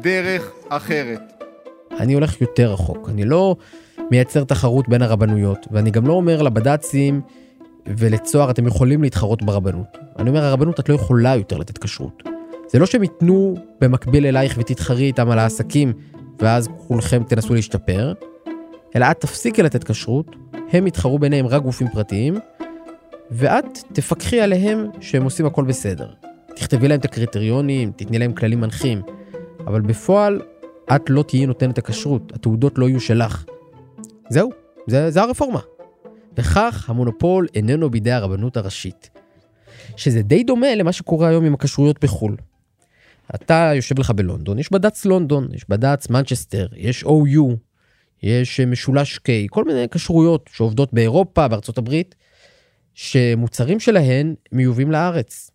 דרך 0.00 0.50
אחרת. 0.68 1.20
אני 2.00 2.14
הולך 2.14 2.40
יותר 2.40 2.72
רחוק. 2.72 3.08
אני 3.08 3.24
לא 3.24 3.56
מייצר 4.10 4.44
תחרות 4.44 4.88
בין 4.88 5.02
הרבנויות, 5.02 5.66
ואני 5.70 5.90
גם 5.90 6.06
לא 6.06 6.12
אומר 6.12 6.42
לבד"צים 6.42 7.20
ולצוהר, 7.86 8.50
אתם 8.50 8.66
יכולים 8.66 9.02
להתחרות 9.02 9.42
ברבנות. 9.42 9.98
אני 10.18 10.28
אומר, 10.30 10.44
הרבנות, 10.44 10.80
את 10.80 10.88
לא 10.88 10.94
יכולה 10.94 11.36
יותר 11.36 11.58
לתת 11.58 11.78
כשרות. 11.78 12.22
זה 12.68 12.78
לא 12.78 12.86
שהם 12.86 13.02
ייתנו 13.02 13.54
במקביל 13.80 14.26
אלייך 14.26 14.54
ותתחרי 14.58 15.04
איתם 15.04 15.30
על 15.30 15.38
העסקים, 15.38 15.92
ואז 16.38 16.68
כולכם 16.88 17.22
תנסו 17.22 17.54
להשתפר, 17.54 18.12
אלא 18.96 19.06
את 19.10 19.20
תפסיקי 19.20 19.62
לתת 19.62 19.84
כשרות, 19.84 20.36
הם 20.72 20.86
יתחרו 20.86 21.18
ביניהם 21.18 21.46
רק 21.46 21.62
גופים 21.62 21.88
פרטיים, 21.88 22.38
ואת 23.30 23.78
תפקחי 23.92 24.40
עליהם 24.40 24.86
שהם 25.00 25.22
עושים 25.22 25.46
הכל 25.46 25.64
בסדר. 25.64 26.12
תכתבי 26.56 26.88
להם 26.88 27.00
את 27.00 27.04
הקריטריונים, 27.04 27.92
תתני 27.96 28.18
להם 28.18 28.32
כללים 28.32 28.60
מנחים, 28.60 29.02
אבל 29.66 29.80
בפועל 29.80 30.40
את 30.96 31.10
לא 31.10 31.22
תהיי 31.22 31.46
נותנת 31.46 31.78
הכשרות, 31.78 32.32
התעודות 32.34 32.78
לא 32.78 32.88
יהיו 32.88 33.00
שלך. 33.00 33.44
זהו, 34.30 34.50
זה, 34.86 35.10
זה 35.10 35.22
הרפורמה. 35.22 35.60
וכך 36.36 36.84
המונופול 36.90 37.46
איננו 37.54 37.90
בידי 37.90 38.12
הרבנות 38.12 38.56
הראשית. 38.56 39.10
שזה 39.96 40.22
די 40.22 40.44
דומה 40.44 40.74
למה 40.74 40.92
שקורה 40.92 41.28
היום 41.28 41.44
עם 41.44 41.54
הכשרויות 41.54 42.04
בחו"ל. 42.04 42.36
אתה 43.34 43.70
יושב 43.74 43.98
לך 43.98 44.10
בלונדון, 44.10 44.58
יש 44.58 44.72
בד"ץ 44.72 45.04
לונדון, 45.04 45.48
יש 45.54 45.64
בד"ץ 45.68 46.10
מנצ'סטר, 46.10 46.66
יש 46.76 47.04
OU, 47.04 47.56
יש 48.22 48.60
משולש 48.60 49.16
K, 49.16 49.30
כל 49.50 49.64
מיני 49.64 49.86
כשרויות 49.90 50.50
שעובדות 50.52 50.92
באירופה, 50.92 51.48
בארצות 51.48 51.78
הברית, 51.78 52.14
שמוצרים 53.00 53.80
שלהן 53.80 54.34
מיובאים 54.52 54.90
לארץ. 54.90 55.50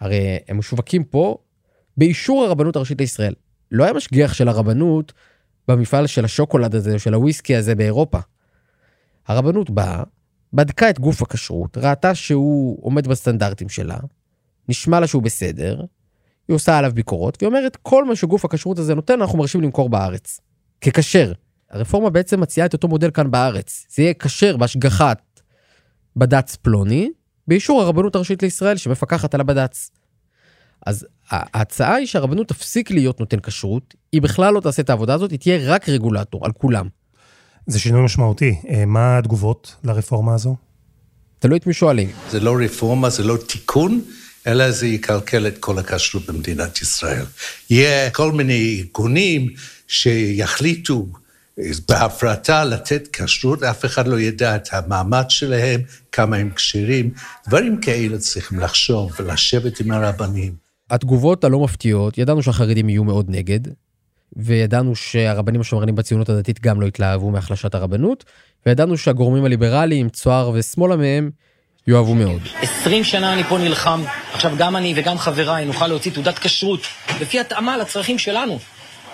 הרי 0.00 0.38
הם 0.48 0.58
משווקים 0.58 1.04
פה 1.04 1.38
באישור 1.96 2.44
הרבנות 2.44 2.76
הראשית 2.76 3.00
לישראל. 3.00 3.34
לא 3.70 3.84
היה 3.84 3.92
משגיח 3.92 4.34
של 4.34 4.48
הרבנות 4.48 5.12
במפעל 5.68 6.06
של 6.06 6.24
השוקולד 6.24 6.74
הזה, 6.74 6.98
של 6.98 7.14
הוויסקי 7.14 7.56
הזה 7.56 7.74
באירופה. 7.74 8.18
הרבנות 9.26 9.70
באה, 9.70 10.02
בדקה 10.52 10.90
את 10.90 10.98
גוף 10.98 11.22
הכשרות, 11.22 11.78
ראתה 11.78 12.14
שהוא 12.14 12.78
עומד 12.82 13.06
בסטנדרטים 13.06 13.68
שלה, 13.68 13.98
נשמע 14.68 15.00
לה 15.00 15.06
שהוא 15.06 15.22
בסדר, 15.22 15.80
היא 16.48 16.54
עושה 16.54 16.78
עליו 16.78 16.92
ביקורות, 16.94 17.36
והיא 17.40 17.48
אומרת, 17.48 17.76
כל 17.76 18.04
מה 18.04 18.16
שגוף 18.16 18.44
הכשרות 18.44 18.78
הזה 18.78 18.94
נותן, 18.94 19.20
אנחנו 19.20 19.38
מרשים 19.38 19.60
למכור 19.60 19.88
בארץ. 19.88 20.40
ככשר. 20.80 21.32
הרפורמה 21.70 22.10
בעצם 22.10 22.40
מציעה 22.40 22.66
את 22.66 22.72
אותו 22.72 22.88
מודל 22.88 23.10
כאן 23.10 23.30
בארץ. 23.30 23.86
זה 23.90 24.02
יהיה 24.02 24.14
כשר 24.14 24.56
בהשגחת 24.56 25.25
בד"ץ 26.16 26.56
פלוני, 26.56 27.10
באישור 27.48 27.82
הרבנות 27.82 28.14
הראשית 28.16 28.42
לישראל 28.42 28.76
שמפקחת 28.76 29.34
על 29.34 29.40
הבד"ץ. 29.40 29.90
אז 30.86 31.06
ההצעה 31.30 31.94
היא 31.94 32.06
שהרבנות 32.06 32.48
תפסיק 32.48 32.90
להיות 32.90 33.20
נותן 33.20 33.40
כשרות, 33.40 33.94
היא 34.12 34.22
בכלל 34.22 34.54
לא 34.54 34.60
תעשה 34.60 34.82
את 34.82 34.90
העבודה 34.90 35.14
הזאת, 35.14 35.30
היא 35.30 35.38
תהיה 35.38 35.74
רק 35.74 35.88
רגולטור 35.88 36.46
על 36.46 36.52
כולם. 36.52 36.88
זה 37.66 37.80
שינוי 37.80 38.04
משמעותי. 38.04 38.54
אה, 38.68 38.84
מה 38.86 39.18
התגובות 39.18 39.76
לרפורמה 39.84 40.34
הזו? 40.34 40.56
תלוי 41.38 41.58
את 41.58 41.66
מי 41.66 41.72
שואלים. 41.72 42.10
זה 42.30 42.40
לא 42.40 42.56
רפורמה, 42.64 43.10
זה 43.10 43.22
לא 43.22 43.36
תיקון, 43.46 44.00
אלא 44.46 44.70
זה 44.70 44.86
יקלקל 44.86 45.46
את 45.46 45.58
כל 45.58 45.78
הכשרות 45.78 46.26
במדינת 46.26 46.82
ישראל. 46.82 47.24
יהיה 47.70 48.10
כל 48.10 48.32
מיני 48.32 48.76
ארגונים 48.80 49.48
שיחליטו 49.88 51.06
בהפרטה 51.88 52.64
לתת 52.64 53.08
כשרות, 53.12 53.62
אף 53.62 53.84
אחד 53.84 54.06
לא 54.08 54.20
ידע 54.20 54.56
את 54.56 54.68
המעמד 54.72 55.24
שלהם, 55.28 55.80
כמה 56.12 56.36
הם 56.36 56.50
כשרים. 56.50 57.10
דברים 57.48 57.80
כאלה 57.80 58.18
צריכים 58.18 58.60
לחשוב 58.60 59.12
ולשבת 59.18 59.80
עם 59.80 59.90
הרבנים. 59.90 60.52
התגובות 60.90 61.44
הלא 61.44 61.60
מפתיעות, 61.60 62.18
ידענו 62.18 62.42
שהחרדים 62.42 62.88
יהיו 62.88 63.04
מאוד 63.04 63.26
נגד, 63.28 63.60
וידענו 64.36 64.96
שהרבנים 64.96 65.60
השמרנים 65.60 65.94
בציונות 65.94 66.28
הדתית 66.28 66.60
גם 66.60 66.80
לא 66.80 66.86
התלהבו 66.86 67.30
מהחלשת 67.30 67.74
הרבנות, 67.74 68.24
וידענו 68.66 68.98
שהגורמים 68.98 69.44
הליברליים, 69.44 70.08
צוהר 70.08 70.50
ושמאלה 70.54 70.96
מהם, 70.96 71.30
יאהבו 71.86 72.14
מאוד. 72.14 72.40
20 72.62 73.04
שנה 73.04 73.32
אני 73.32 73.44
פה 73.44 73.58
נלחם, 73.58 74.02
עכשיו 74.32 74.52
גם 74.58 74.76
אני 74.76 74.94
וגם 74.96 75.18
חבריי 75.18 75.64
נוכל 75.64 75.86
להוציא 75.86 76.12
תעודת 76.12 76.38
כשרות, 76.38 76.80
לפי 77.20 77.40
התאמה 77.40 77.76
לצרכים 77.76 78.18
שלנו. 78.18 78.58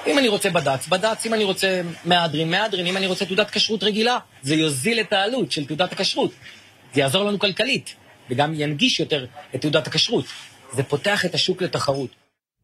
אם 0.06 0.18
אני 0.18 0.28
רוצה 0.28 0.50
בד"ץ, 0.50 0.86
בד"ץ, 0.88 1.26
אם 1.26 1.34
אני 1.34 1.44
רוצה 1.44 1.80
מהדרין, 2.04 2.50
מהדרין, 2.50 2.86
אם 2.86 2.96
אני 2.96 3.06
רוצה 3.06 3.24
תעודת 3.24 3.50
כשרות 3.50 3.82
רגילה, 3.82 4.18
זה 4.42 4.54
יוזיל 4.54 5.00
את 5.00 5.12
העלות 5.12 5.52
של 5.52 5.66
תעודת 5.66 5.92
הכשרות. 5.92 6.30
זה 6.94 7.00
יעזור 7.00 7.24
לנו 7.24 7.38
כלכלית, 7.38 7.94
וגם 8.30 8.52
ינגיש 8.54 9.00
יותר 9.00 9.26
את 9.54 9.60
תעודת 9.60 9.86
הכשרות. 9.86 10.24
זה 10.72 10.82
פותח 10.82 11.24
את 11.24 11.34
השוק 11.34 11.62
לתחרות. 11.62 12.10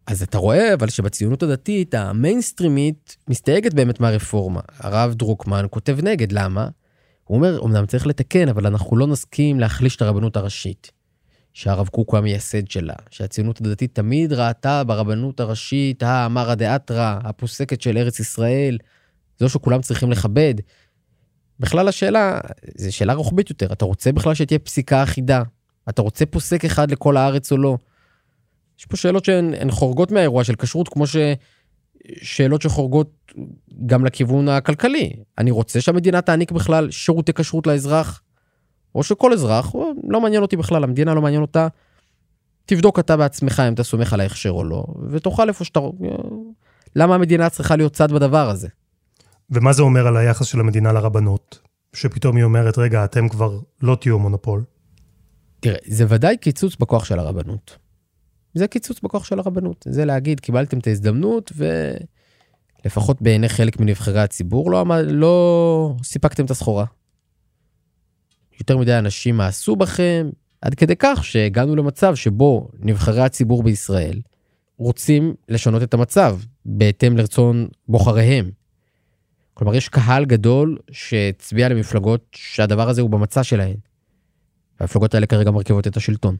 אז 0.06 0.22
אתה 0.22 0.38
רואה 0.38 0.74
אבל 0.74 0.88
שבציונות 0.88 1.42
הדתית 1.42 1.94
המיינסטרימית 1.94 3.16
מסתייגת 3.28 3.74
באמת 3.74 4.00
מהרפורמה. 4.00 4.60
הרב 4.78 5.14
דרוקמן 5.14 5.66
כותב 5.70 5.98
נגד, 6.02 6.32
למה? 6.32 6.68
הוא 7.24 7.36
אומר, 7.36 7.60
אמנם 7.64 7.86
צריך 7.86 8.06
לתקן, 8.06 8.48
אבל 8.48 8.66
אנחנו 8.66 8.96
לא 8.96 9.06
נסכים 9.06 9.60
להחליש 9.60 9.96
את 9.96 10.02
הרבנות 10.02 10.36
הראשית. 10.36 10.97
שהרב 11.58 11.88
קוק 11.88 12.10
הוא 12.10 12.18
המייסד 12.18 12.70
שלה, 12.70 12.94
שהציונות 13.10 13.60
הדתית 13.60 13.94
תמיד 13.94 14.32
ראתה 14.32 14.84
ברבנות 14.84 15.40
הראשית 15.40 16.02
האמרא 16.02 16.54
דאתרא, 16.54 17.18
הפוסקת 17.24 17.82
של 17.82 17.98
ארץ 17.98 18.20
ישראל, 18.20 18.78
זו 19.38 19.48
שכולם 19.48 19.80
צריכים 19.80 20.10
לכבד. 20.10 20.54
בכלל 21.60 21.88
השאלה, 21.88 22.40
זו 22.76 22.96
שאלה 22.96 23.14
רוחבית 23.14 23.50
יותר, 23.50 23.72
אתה 23.72 23.84
רוצה 23.84 24.12
בכלל 24.12 24.34
שתהיה 24.34 24.58
פסיקה 24.58 25.02
אחידה? 25.02 25.42
אתה 25.88 26.02
רוצה 26.02 26.26
פוסק 26.26 26.64
אחד 26.64 26.90
לכל 26.90 27.16
הארץ 27.16 27.52
או 27.52 27.56
לא? 27.56 27.76
יש 28.78 28.86
פה 28.86 28.96
שאלות 28.96 29.24
שהן 29.24 29.70
חורגות 29.70 30.12
מהאירוע 30.12 30.44
של 30.44 30.54
כשרות, 30.54 30.88
כמו 30.88 31.06
ש... 31.06 31.16
שאלות 32.22 32.62
שחורגות 32.62 33.32
גם 33.86 34.04
לכיוון 34.04 34.48
הכלכלי. 34.48 35.12
אני 35.38 35.50
רוצה 35.50 35.80
שהמדינה 35.80 36.20
תעניק 36.20 36.52
בכלל 36.52 36.90
שירותי 36.90 37.32
כשרות 37.32 37.66
לאזרח, 37.66 38.22
או 38.94 39.02
שכל 39.02 39.32
אזרח, 39.32 39.74
לא 40.08 40.20
מעניין 40.20 40.42
אותי 40.42 40.56
בכלל, 40.56 40.84
המדינה 40.84 41.14
לא 41.14 41.22
מעניין 41.22 41.42
אותה, 41.42 41.68
תבדוק 42.66 42.98
אתה 42.98 43.16
בעצמך 43.16 43.62
אם 43.68 43.74
אתה 43.74 43.82
סומך 43.82 44.12
על 44.12 44.20
ההכשר 44.20 44.50
או 44.50 44.64
לא, 44.64 44.84
ותאכל 45.10 45.48
איפה 45.48 45.64
שאתה... 45.64 45.80
למה 46.96 47.14
המדינה 47.14 47.50
צריכה 47.50 47.76
להיות 47.76 47.92
צד 47.92 48.12
בדבר 48.12 48.50
הזה? 48.50 48.68
ומה 49.50 49.72
זה 49.72 49.82
אומר 49.82 50.06
על 50.06 50.16
היחס 50.16 50.46
של 50.46 50.60
המדינה 50.60 50.92
לרבנות? 50.92 51.58
שפתאום 51.92 52.36
היא 52.36 52.44
אומרת, 52.44 52.78
רגע, 52.78 53.04
אתם 53.04 53.28
כבר 53.28 53.58
לא 53.82 53.96
תהיו 54.00 54.18
מונופול. 54.18 54.64
תראה, 55.60 55.78
זה 55.86 56.04
ודאי 56.08 56.36
קיצוץ 56.36 56.76
בכוח 56.76 57.04
של 57.04 57.18
הרבנות. 57.18 57.78
זה 58.54 58.66
קיצוץ 58.66 59.00
בכוח 59.00 59.24
של 59.24 59.38
הרבנות. 59.38 59.86
זה 59.88 60.04
להגיד, 60.04 60.40
קיבלתם 60.40 60.78
את 60.78 60.86
ההזדמנות, 60.86 61.52
ולפחות 62.84 63.22
בעיני 63.22 63.48
חלק 63.48 63.80
מנבחרי 63.80 64.20
הציבור, 64.20 64.70
לא, 64.70 64.84
לא 65.04 65.94
סיפקתם 66.04 66.44
את 66.44 66.50
הסחורה. 66.50 66.84
יותר 68.60 68.76
מדי 68.76 68.98
אנשים 68.98 69.36
מאסו 69.36 69.76
בכם, 69.76 70.30
עד 70.62 70.74
כדי 70.74 70.94
כך 70.98 71.24
שהגענו 71.24 71.76
למצב 71.76 72.14
שבו 72.14 72.68
נבחרי 72.80 73.22
הציבור 73.22 73.62
בישראל 73.62 74.20
רוצים 74.78 75.34
לשנות 75.48 75.82
את 75.82 75.94
המצב 75.94 76.38
בהתאם 76.64 77.16
לרצון 77.16 77.68
בוחריהם. 77.88 78.50
כלומר, 79.54 79.74
יש 79.74 79.88
קהל 79.88 80.24
גדול 80.24 80.78
שהצביע 80.90 81.68
למפלגות 81.68 82.26
שהדבר 82.32 82.88
הזה 82.88 83.00
הוא 83.00 83.10
במצע 83.10 83.44
שלהן. 83.44 83.76
והמפלגות 84.80 85.14
האלה 85.14 85.26
כרגע 85.26 85.50
מרכיבות 85.50 85.86
את 85.86 85.96
השלטון. 85.96 86.36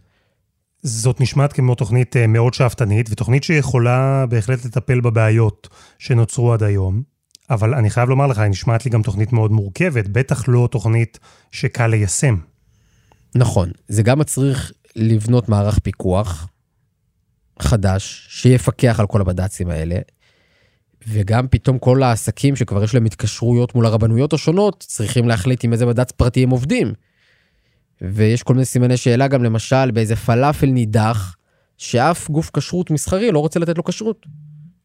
זאת 0.83 1.21
נשמעת 1.21 1.53
כמו 1.53 1.75
תוכנית 1.75 2.17
אה, 2.17 2.27
מאוד 2.27 2.55
שאפתנית, 2.55 3.09
ותוכנית 3.11 3.45
שיכולה 3.45 4.27
בהחלט 4.27 4.65
לטפל 4.65 5.01
בבעיות 5.01 5.69
שנוצרו 5.99 6.53
עד 6.53 6.63
היום. 6.63 7.03
אבל 7.51 7.75
אני 7.75 7.91
חייב 7.91 8.09
לומר 8.09 8.27
לך, 8.27 8.39
היא 8.39 8.51
נשמעת 8.51 8.85
לי 8.85 8.91
גם 8.91 9.03
תוכנית 9.03 9.33
מאוד 9.33 9.53
מורכבת, 9.53 10.09
בטח 10.09 10.49
לא 10.49 10.69
תוכנית 10.71 11.19
שקל 11.53 11.87
ליישם. 11.87 12.37
נכון, 13.35 13.71
זה 13.89 14.03
גם 14.03 14.19
מצריך 14.19 14.73
לבנות 14.97 15.49
מערך 15.49 15.79
פיקוח 15.79 16.49
חדש, 17.59 18.27
שיפקח 18.31 19.01
על 19.01 19.07
כל 19.07 19.21
הבד"צים 19.21 19.71
האלה, 19.71 19.99
וגם 21.09 21.49
פתאום 21.49 21.79
כל 21.79 22.03
העסקים 22.03 22.57
שכבר 22.57 22.85
יש 22.85 22.95
להם 22.95 23.05
התקשרויות 23.05 23.75
מול 23.75 23.87
הרבנויות 23.87 24.33
השונות, 24.33 24.85
צריכים 24.89 25.29
להחליט 25.29 25.65
עם 25.65 25.73
איזה 25.73 25.87
בד"ץ 25.87 26.13
פרטי 26.13 26.43
הם 26.43 26.51
עובדים. 26.51 26.93
ויש 28.01 28.43
כל 28.43 28.55
מיני 28.55 28.65
סימני 28.65 28.97
שאלה 28.97 29.29
גם 29.29 29.45
למשל 29.45 29.91
באיזה 29.91 30.17
פלאפל 30.17 30.67
נידח, 30.67 31.37
שאף 31.79 32.31
גוף 32.31 32.51
כשרות 32.57 32.91
מסחרי 32.91 33.33
לא 33.33 33.39
רוצה 33.39 33.61
לתת 33.61 33.77
לו 33.77 33.85
כשרות, 33.85 34.27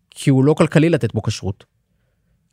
כי 0.10 0.30
הוא 0.30 0.44
לא 0.44 0.54
כלכלי 0.54 0.90
לתת 0.90 1.14
בו 1.14 1.22
כשרות. 1.22 1.66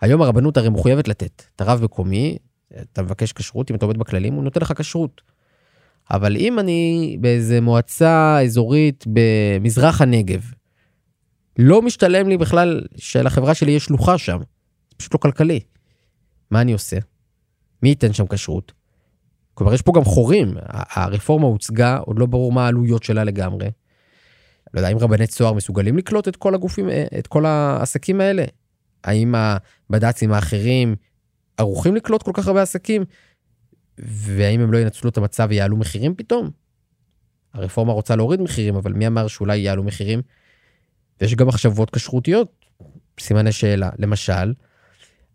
היום 0.00 0.22
הרבנות 0.22 0.56
הרי 0.56 0.68
מחויבת 0.68 1.08
לתת. 1.08 1.42
אתה 1.56 1.64
רב 1.64 1.84
מקומי, 1.84 2.36
אתה 2.80 3.02
מבקש 3.02 3.32
כשרות, 3.32 3.70
אם 3.70 3.76
אתה 3.76 3.84
עומד 3.84 3.98
בכללים, 3.98 4.34
הוא 4.34 4.44
נותן 4.44 4.60
לך 4.60 4.72
כשרות. 4.76 5.20
אבל 6.10 6.36
אם 6.36 6.58
אני 6.58 7.16
באיזה 7.20 7.60
מועצה 7.60 8.38
אזורית 8.44 9.04
במזרח 9.06 10.00
הנגב, 10.00 10.50
לא 11.58 11.82
משתלם 11.82 12.28
לי 12.28 12.36
בכלל 12.36 12.82
שלחברה 12.96 13.54
שלי 13.54 13.72
יש 13.72 13.84
שלוחה 13.84 14.18
שם, 14.18 14.38
זה 14.90 14.96
פשוט 14.96 15.14
לא 15.14 15.18
כלכלי. 15.18 15.60
מה 16.50 16.60
אני 16.60 16.72
עושה? 16.72 16.96
מי 17.82 17.88
ייתן 17.88 18.12
שם 18.12 18.26
כשרות? 18.26 18.72
כלומר, 19.54 19.74
יש 19.74 19.82
פה 19.82 19.92
גם 19.96 20.04
חורים. 20.04 20.54
הרפורמה 20.68 21.46
הוצגה, 21.46 21.96
עוד 21.96 22.18
לא 22.18 22.26
ברור 22.26 22.52
מה 22.52 22.64
העלויות 22.64 23.02
שלה 23.02 23.24
לגמרי. 23.24 23.70
לא 24.74 24.80
יודע, 24.80 24.92
אם 24.92 24.98
רבני 24.98 25.26
צוהר 25.26 25.52
מסוגלים 25.52 25.96
לקלוט 25.96 26.28
את 26.28 26.36
כל 26.36 26.54
הגופים, 26.54 26.88
את 27.18 27.26
כל 27.26 27.46
העסקים 27.46 28.20
האלה? 28.20 28.44
האם 29.04 29.34
הבד"צים 29.34 30.32
האחרים 30.32 30.94
ערוכים 31.56 31.96
לקלוט 31.96 32.22
כל 32.22 32.30
כך 32.34 32.46
הרבה 32.46 32.62
עסקים? 32.62 33.04
והאם 33.98 34.60
הם 34.60 34.72
לא 34.72 34.78
ינצלו 34.78 35.10
את 35.10 35.16
המצב 35.16 35.46
ויעלו 35.50 35.76
מחירים 35.76 36.14
פתאום? 36.14 36.50
הרפורמה 37.54 37.92
רוצה 37.92 38.16
להוריד 38.16 38.40
מחירים, 38.40 38.76
אבל 38.76 38.92
מי 38.92 39.06
אמר 39.06 39.28
שאולי 39.28 39.58
יעלו 39.58 39.82
מחירים? 39.82 40.22
ויש 41.20 41.34
גם 41.34 41.46
מחשבות 41.46 41.90
כשרותיות, 41.90 42.66
סימני 43.20 43.52
שאלה. 43.52 43.90
למשל, 43.98 44.54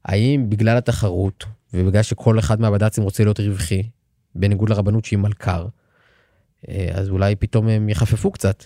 האם 0.05 0.45
בגלל 0.49 0.77
התחרות, 0.77 1.45
ובגלל 1.73 2.03
שכל 2.03 2.39
אחד 2.39 2.61
מהבד"צים 2.61 3.03
רוצה 3.03 3.23
להיות 3.23 3.39
רווחי, 3.39 3.89
בניגוד 4.35 4.69
לרבנות 4.69 5.05
שהיא 5.05 5.19
מלכ"ר, 5.19 5.67
אה, 6.69 6.89
אז 6.93 7.09
אולי 7.09 7.35
פתאום 7.35 7.67
הם 7.67 7.89
יחפפו 7.89 8.31
קצת. 8.31 8.63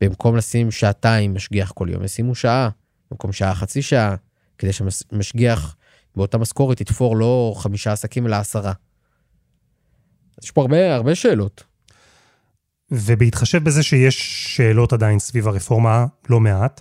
במקום 0.00 0.36
לשים 0.36 0.70
שעתיים 0.70 1.34
משגיח 1.34 1.72
כל 1.72 1.88
יום, 1.90 2.04
ישימו 2.04 2.34
שעה. 2.34 2.68
במקום 3.10 3.32
שעה 3.32 3.54
חצי 3.54 3.82
שעה, 3.82 4.14
כדי 4.58 4.72
שמשגיח 4.72 5.76
באותה 6.16 6.38
משכורת 6.38 6.80
יתפור 6.80 7.16
לא 7.16 7.54
חמישה 7.56 7.92
עסקים 7.92 8.26
אלא 8.26 8.36
עשרה. 8.36 8.72
יש 10.44 10.50
פה 10.50 10.60
הרבה, 10.60 10.94
הרבה 10.94 11.14
שאלות. 11.14 11.64
ובהתחשב 12.90 13.64
בזה 13.64 13.82
שיש 13.82 14.46
שאלות 14.56 14.92
עדיין 14.92 15.18
סביב 15.18 15.48
הרפורמה, 15.48 16.06
לא 16.28 16.40
מעט, 16.40 16.80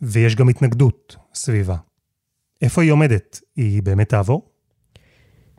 ויש 0.00 0.36
גם 0.36 0.48
התנגדות 0.48 1.16
סביבה. 1.34 1.76
איפה 2.62 2.82
היא 2.82 2.90
עומדת? 2.90 3.40
היא 3.56 3.82
באמת 3.82 4.08
תעבור? 4.08 4.50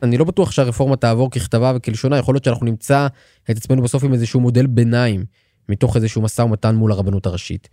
אני 0.02 0.18
לא 0.18 0.24
בטוח 0.24 0.50
שהרפורמה 0.50 0.96
תעבור 0.96 1.30
ככתבה 1.30 1.72
וכלשונה, 1.76 2.18
יכול 2.18 2.34
להיות 2.34 2.44
שאנחנו 2.44 2.66
נמצא 2.66 3.06
את 3.50 3.56
עצמנו 3.56 3.82
בסוף 3.82 4.04
עם 4.04 4.12
איזשהו 4.12 4.40
מודל 4.40 4.66
ביניים, 4.66 5.24
מתוך 5.68 5.96
איזשהו 5.96 6.22
משא 6.22 6.42
ומתן 6.42 6.74
מול 6.74 6.92
הרבנות 6.92 7.26
הראשית. 7.26 7.68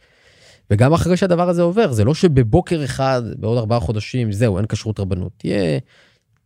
וגם 0.71 0.93
אחרי 0.93 1.17
שהדבר 1.17 1.49
הזה 1.49 1.61
עובר, 1.61 1.91
זה 1.91 2.03
לא 2.03 2.13
שבבוקר 2.13 2.83
אחד, 2.83 3.21
בעוד 3.37 3.57
ארבעה 3.57 3.79
חודשים, 3.79 4.31
זהו, 4.31 4.57
אין 4.57 4.65
כשרות 4.65 4.99
רבנות. 4.99 5.31
תהיה 5.37 5.79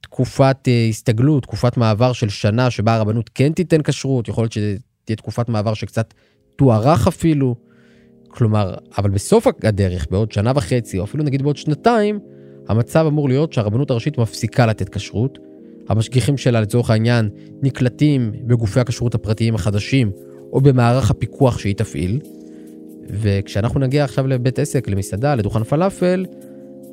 תקופת 0.02 0.58
uh, 0.68 0.90
הסתגלות, 0.90 1.44
תקופת 1.44 1.78
מעבר 1.78 2.14
של 2.14 2.30
שנה 2.30 2.70
שבה 2.70 2.96
הרבנות 2.96 3.30
כן 3.36 3.54
תיתן 3.54 3.82
כשרות, 3.82 4.28
יכול 4.28 4.44
להיות 4.44 4.52
שתהיה 4.52 5.16
תקופת 5.16 5.50
מעבר 5.50 5.74
שקצת 5.74 6.14
תוארך 6.56 7.08
אפילו. 7.08 7.56
כלומר, 8.28 8.74
אבל 8.98 9.10
בסוף 9.10 9.48
הדרך, 9.64 10.08
בעוד 10.12 10.32
שנה 10.32 10.52
וחצי, 10.56 11.00
או 11.00 11.04
אפילו 11.04 11.24
נגיד 11.24 11.42
בעוד 11.42 11.58
שנתיים, 11.58 12.20
המצב 12.68 13.06
אמור 13.08 13.30
להיות 13.30 13.54
שהרבנות 13.54 13.92
הראשית 13.92 14.18
מפסיקה 14.18 14.66
לתת 14.66 14.90
כשרות. 14.90 15.40
המשגיחים 15.90 16.38
שלה, 16.38 16.62
לצורך 16.62 16.90
העניין, 16.90 17.30
נקלטים 17.62 18.32
בגופי 18.48 18.80
הכשרות 18.80 19.16
הפרטיים 19.16 19.56
החדשים, 19.56 20.12
או 20.54 20.62
במערך 20.62 21.12
הפיקוח 21.12 21.58
שהיא 21.58 21.76
תפעיל. 21.76 22.20
וכשאנחנו 23.10 23.80
נגיע 23.80 24.04
עכשיו 24.04 24.28
לבית 24.28 24.60
עסק, 24.60 24.88
למסעדה, 24.88 25.36
לדוכן 25.36 25.64
פלאפל, 25.64 26.26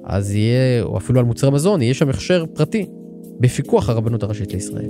אז 0.04 0.34
יהיה, 0.34 0.82
או 0.82 0.98
אפילו 0.98 1.18
על 1.18 1.24
מוצרי 1.24 1.50
מזון, 1.50 1.82
יהיה 1.82 1.94
שם 1.94 2.08
הכשר 2.08 2.44
פרטי, 2.54 2.86
בפיקוח 3.40 3.88
הרבנות 3.88 4.22
הראשית 4.22 4.52
לישראל. 4.52 4.88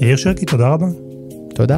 יאיר 0.00 0.16
שרקי, 0.16 0.46
תודה 0.46 0.68
רבה. 0.68 0.86
תודה. 1.54 1.76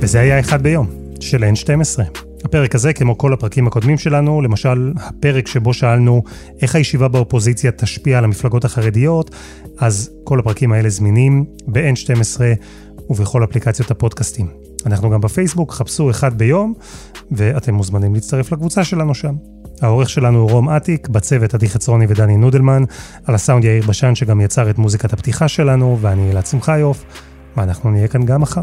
וזה 0.00 0.20
היה 0.20 0.40
אחד 0.40 0.62
ביום 0.62 0.86
של 1.20 1.44
N12. 1.44 2.29
הפרק 2.50 2.74
הזה, 2.74 2.92
כמו 2.92 3.18
כל 3.18 3.32
הפרקים 3.32 3.66
הקודמים 3.66 3.98
שלנו, 3.98 4.42
למשל 4.42 4.92
הפרק 4.96 5.46
שבו 5.46 5.74
שאלנו 5.74 6.22
איך 6.62 6.74
הישיבה 6.74 7.08
באופוזיציה 7.08 7.72
תשפיע 7.72 8.18
על 8.18 8.24
המפלגות 8.24 8.64
החרדיות, 8.64 9.30
אז 9.78 10.10
כל 10.24 10.38
הפרקים 10.38 10.72
האלה 10.72 10.88
זמינים 10.88 11.44
ב-N12 11.66 12.40
ובכל 13.10 13.44
אפליקציות 13.44 13.90
הפודקאסטים. 13.90 14.46
אנחנו 14.86 15.10
גם 15.10 15.20
בפייסבוק, 15.20 15.72
חפשו 15.72 16.10
אחד 16.10 16.38
ביום, 16.38 16.74
ואתם 17.30 17.74
מוזמנים 17.74 18.14
להצטרף 18.14 18.52
לקבוצה 18.52 18.84
שלנו 18.84 19.14
שם. 19.14 19.34
העורך 19.82 20.10
שלנו 20.10 20.38
הוא 20.38 20.50
רום 20.50 20.68
אטיק, 20.68 21.08
בצוות 21.08 21.54
עדי 21.54 21.68
חצרוני 21.68 22.06
ודני 22.08 22.36
נודלמן, 22.36 22.84
על 23.26 23.34
הסאונד 23.34 23.64
יאיר 23.64 23.86
בשן 23.86 24.14
שגם 24.14 24.40
יצר 24.40 24.70
את 24.70 24.78
מוזיקת 24.78 25.12
הפתיחה 25.12 25.48
שלנו, 25.48 25.98
ואני 26.00 26.30
אלעד 26.30 26.46
שמחיוף, 26.46 27.04
ואנחנו 27.56 27.90
נהיה 27.90 28.08
כאן 28.08 28.22
גם 28.22 28.40
מחר. 28.40 28.62